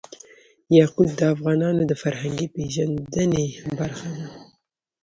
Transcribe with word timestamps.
یاقوت 0.77 1.09
د 1.15 1.21
افغانانو 1.33 1.81
د 1.87 1.93
فرهنګي 2.01 2.47
پیژندنې 2.55 3.45
برخه 3.79 4.09
ده. 4.17 4.25